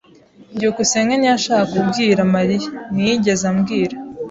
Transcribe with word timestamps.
byukusenge 0.55 1.13
ntiyashakaga 1.17 1.69
kubwira 1.73 2.19
Mariya. 2.33 2.67
Ntiyigeze 2.93 3.43
ambwira. 3.51 3.95